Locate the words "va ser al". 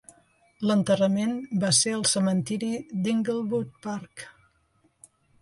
1.63-2.01